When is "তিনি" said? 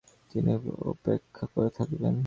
0.31-0.51